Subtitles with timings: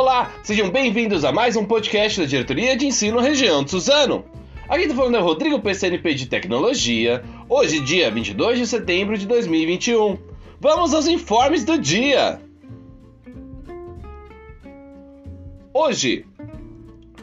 [0.00, 4.24] Olá, sejam bem-vindos a mais um podcast da Diretoria de Ensino Região de Suzano.
[4.68, 10.16] Aqui está falando é Rodrigo PCNP de Tecnologia, hoje dia 22 de setembro de 2021.
[10.60, 12.40] Vamos aos informes do dia!
[15.74, 16.24] Hoje,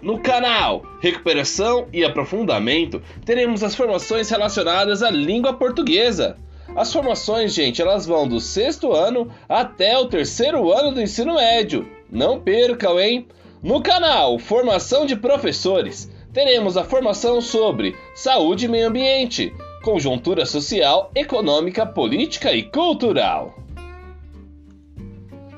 [0.02, 6.38] no canal Recuperação e Aprofundamento, teremos as formações relacionadas à língua portuguesa.
[6.76, 11.95] As formações, gente, elas vão do sexto ano até o terceiro ano do ensino médio.
[12.10, 13.28] Não percam, hein?
[13.62, 21.12] No canal Formação de Professores, teremos a formação sobre saúde e meio ambiente, conjuntura social,
[21.16, 23.56] econômica, política e cultural.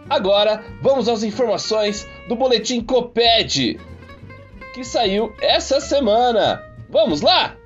[0.09, 3.77] Agora, vamos às informações do boletim Coped,
[4.73, 6.63] que saiu essa semana.
[6.89, 7.57] Vamos lá?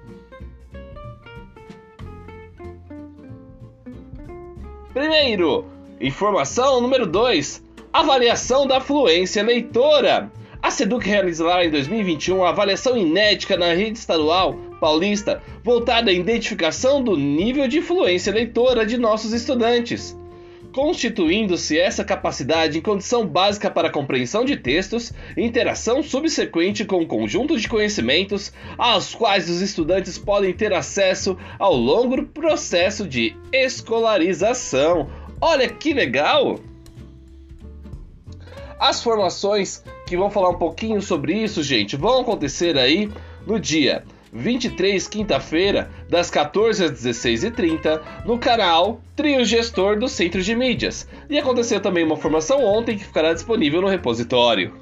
[4.94, 5.66] Primeiro,
[6.00, 7.64] informação número 2:
[7.94, 10.32] avaliação da fluência leitora.
[10.62, 17.04] A SEDUC realizará em 2021 uma avaliação inédita na rede estadual paulista voltada à identificação
[17.04, 20.18] do nível de fluência leitora de nossos estudantes,
[20.72, 27.02] constituindo-se essa capacidade em condição básica para a compreensão de textos e interação subsequente com
[27.02, 33.36] o conjunto de conhecimentos aos quais os estudantes podem ter acesso ao longo processo de
[33.52, 35.10] escolarização.
[35.42, 36.60] Olha que legal!
[38.82, 43.12] As formações que vão falar um pouquinho sobre isso, gente, vão acontecer aí
[43.46, 50.56] no dia 23, quinta-feira, das 14 às 16h30, no canal Trio Gestor do Centro de
[50.56, 51.08] Mídias.
[51.30, 54.74] E aconteceu também uma formação ontem que ficará disponível no repositório.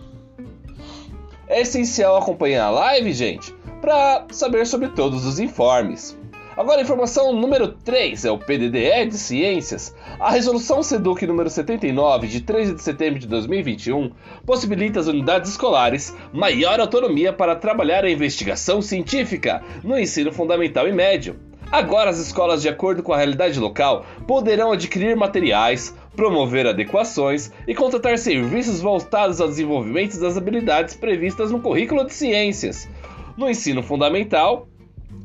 [1.50, 6.18] É essencial acompanhar a live, gente, para saber sobre todos os informes.
[6.60, 9.96] Agora, informação número 3 é o PDDE de Ciências.
[10.20, 14.12] A resolução SEDUC número 79, de 13 de setembro de 2021,
[14.46, 20.92] possibilita às unidades escolares maior autonomia para trabalhar a investigação científica no ensino fundamental e
[20.92, 21.40] médio.
[21.72, 27.74] Agora, as escolas, de acordo com a realidade local, poderão adquirir materiais, promover adequações e
[27.74, 32.90] contratar serviços voltados ao desenvolvimento das habilidades previstas no currículo de ciências.
[33.38, 34.68] No ensino fundamental,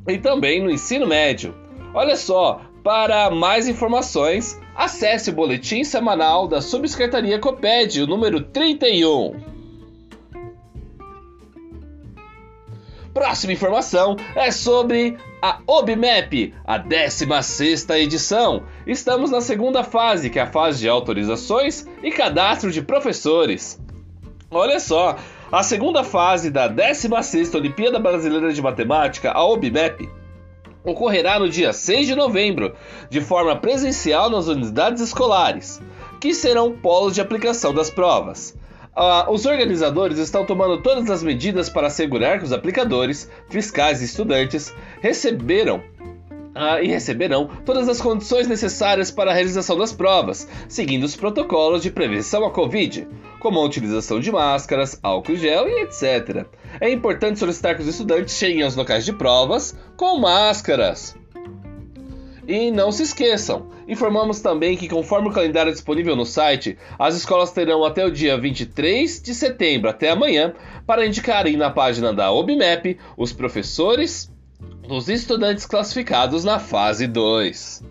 [0.07, 1.55] e também no ensino médio.
[1.95, 9.55] Olha só, para mais informações, acesse o boletim semanal da Subsecretaria Coped, o número 31.
[13.15, 18.65] Próxima informação é sobre a OBMAP, a 16ª edição.
[18.85, 23.81] Estamos na segunda fase, que é a fase de autorizações e cadastro de professores.
[24.51, 25.17] Olha só,
[25.53, 30.09] a segunda fase da 16ª Olimpíada Brasileira de Matemática, a OBMEP,
[30.85, 32.75] ocorrerá no dia 6 de novembro,
[33.09, 35.81] de forma presencial nas unidades escolares,
[36.21, 38.57] que serão polos de aplicação das provas.
[38.97, 44.05] Uh, os organizadores estão tomando todas as medidas para assegurar que os aplicadores, fiscais e
[44.05, 45.83] estudantes receberam
[46.55, 51.83] ah, e receberão todas as condições necessárias para a realização das provas, seguindo os protocolos
[51.83, 53.09] de prevenção à Covid,
[53.45, 56.47] como a utilização de máscaras, álcool gel e etc.
[56.81, 61.15] É importante solicitar que os estudantes cheguem aos locais de provas com máscaras.
[62.49, 67.53] E não se esqueçam, informamos também que, conforme o calendário disponível no site, as escolas
[67.53, 70.55] terão até o dia 23 de setembro, até amanhã,
[70.87, 74.33] para indicarem na página da OBMEP os professores
[74.89, 77.83] dos estudantes classificados na fase 2.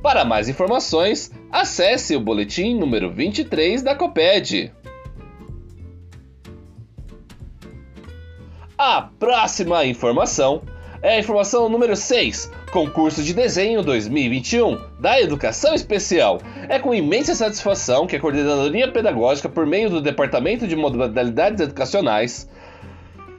[0.00, 4.72] Para mais informações, acesse o boletim número 23 da COPED.
[8.84, 10.60] A próxima informação
[11.00, 16.40] é a informação número 6, Concurso de Desenho 2021 da Educação Especial.
[16.68, 22.50] É com imensa satisfação que a Coordenadoria Pedagógica, por meio do Departamento de Modalidades Educacionais,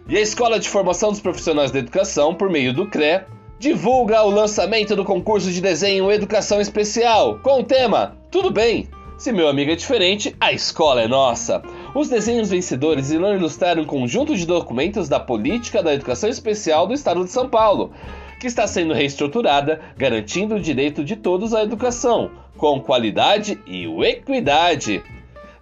[0.08, 3.26] e a Escola de Formação dos Profissionais da Educação, por meio do CRE,
[3.60, 9.32] divulga o lançamento do concurso de desenho Educação Especial, com o tema Tudo bem, se
[9.32, 11.62] meu amigo é diferente, a escola é nossa.
[11.96, 16.94] Os desenhos vencedores irão ilustrar um conjunto de documentos da política da educação especial do
[16.94, 17.92] estado de São Paulo,
[18.40, 25.04] que está sendo reestruturada, garantindo o direito de todos à educação, com qualidade e equidade.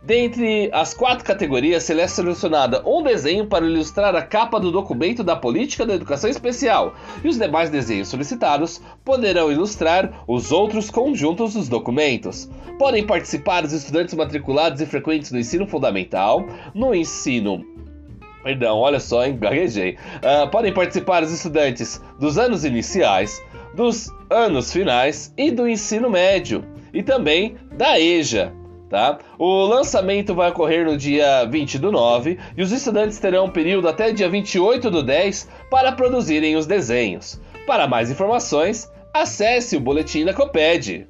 [0.04, 5.36] Dentre as quatro categorias, será selecionada um desenho para ilustrar a capa do documento da
[5.36, 11.70] Política da Educação Especial, e os demais desenhos solicitados poderão ilustrar os outros conjuntos dos
[11.70, 12.50] documentos.
[12.80, 16.44] Podem participar os estudantes matriculados e frequentes no ensino fundamental,
[16.74, 17.64] no ensino
[18.44, 19.38] Perdão, olha só, hein?
[19.40, 19.98] Gaguejei.
[20.16, 23.40] Uh, podem participar os estudantes dos anos iniciais,
[23.76, 28.52] dos anos finais e do ensino médio, e também da EJA,
[28.92, 29.20] Tá?
[29.40, 33.88] O lançamento vai ocorrer no dia 20 do 9 e os estudantes terão um período
[33.88, 37.40] até dia 28 do 10 para produzirem os desenhos.
[37.66, 41.08] Para mais informações, acesse o boletim da Coped.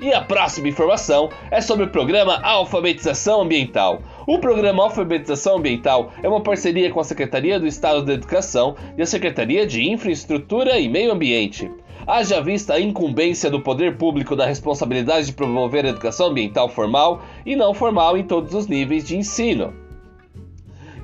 [0.00, 4.00] E a próxima informação é sobre o programa Alfabetização Ambiental.
[4.26, 9.02] O programa Alfabetização Ambiental é uma parceria com a Secretaria do Estado da Educação e
[9.02, 11.70] a Secretaria de Infraestrutura e Meio Ambiente.
[12.06, 17.22] Haja vista a incumbência do poder público da responsabilidade de promover a educação ambiental formal
[17.46, 19.72] e não formal em todos os níveis de ensino.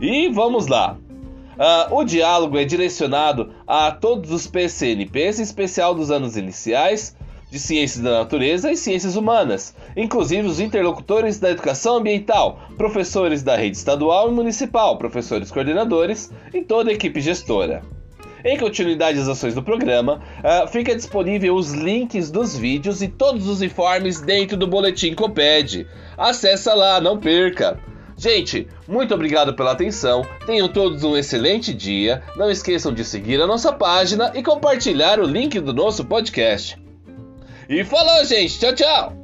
[0.01, 0.97] E vamos lá!
[1.61, 7.15] Uh, o diálogo é direcionado a todos os PCNPs, em especial dos anos iniciais,
[7.51, 13.57] de Ciências da Natureza e Ciências Humanas, inclusive os interlocutores da educação ambiental, professores da
[13.57, 17.83] rede estadual e municipal, professores coordenadores e toda a equipe gestora.
[18.45, 23.47] Em continuidade às ações do programa, uh, fica disponível os links dos vídeos e todos
[23.47, 25.87] os informes dentro do boletim Coped.
[26.17, 27.79] Acesse lá, não perca!
[28.17, 30.27] Gente, muito obrigado pela atenção.
[30.45, 32.23] Tenham todos um excelente dia.
[32.37, 36.79] Não esqueçam de seguir a nossa página e compartilhar o link do nosso podcast.
[37.67, 38.59] E falou, gente.
[38.59, 39.20] Tchau, tchau.